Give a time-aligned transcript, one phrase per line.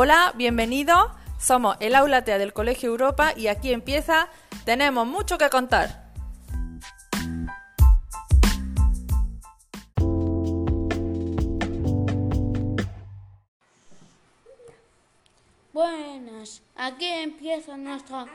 [0.00, 1.10] Hola, bienvenidos.
[1.40, 4.28] Somos el Aula TEA del Colegio Europa y aquí empieza
[4.64, 6.12] Tenemos mucho que contar.
[15.72, 18.26] Buenas, aquí empieza nuestra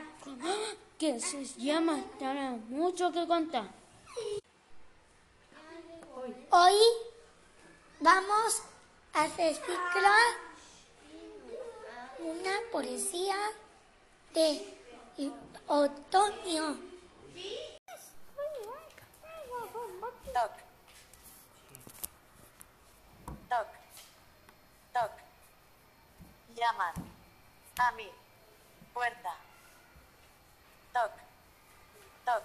[0.98, 3.70] que se llama Tenemos mucho que contar.
[6.50, 6.74] Hoy
[8.00, 8.62] vamos
[9.14, 10.53] a reciclar una
[12.74, 13.36] poesía
[14.32, 14.74] de
[15.68, 16.76] otoño.
[20.34, 20.52] Toc.
[23.48, 23.68] Toc.
[24.92, 25.12] Toc.
[26.56, 26.94] Llaman.
[27.78, 28.10] A mí.
[28.92, 29.36] Puerta.
[30.92, 31.12] Toc.
[32.24, 32.42] Toc.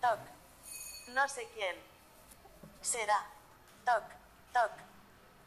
[0.00, 0.18] Toc.
[1.14, 1.76] No sé quién.
[2.80, 3.24] Será.
[3.84, 4.02] Toc.
[4.52, 4.72] Toc.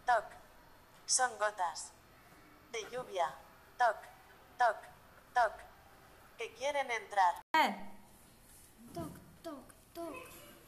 [0.06, 0.24] Toc.
[1.06, 1.92] Son gotas.
[2.72, 3.45] De lluvia.
[3.78, 3.98] Toc.
[4.58, 4.78] Toc.
[5.34, 5.54] Toc.
[6.38, 7.36] Que quieren entrar.
[8.94, 9.12] Toc,
[9.44, 10.16] toc, toc,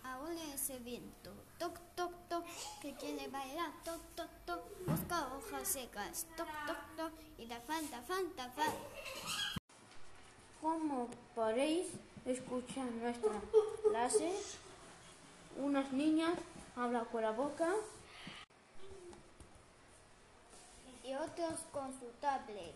[0.03, 1.31] ahora ese viento.
[1.57, 2.45] Toc, toc, toc,
[2.81, 3.71] que quiere bailar.
[3.83, 6.25] Toc, toc, toc, busca hojas secas.
[6.35, 8.77] Toc, toc, toc, y da fanta, fanta, fanta.
[10.61, 11.87] Como podéis
[12.25, 13.39] escuchar nuestra
[13.83, 14.33] clase,
[15.57, 16.37] unas niñas
[16.75, 17.73] hablan con la boca
[21.07, 22.75] Y otros con su tablet.